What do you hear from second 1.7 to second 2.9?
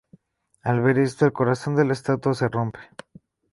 de la estatua se rompe.